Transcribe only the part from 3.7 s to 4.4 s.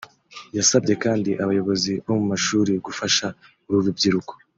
rubyiruko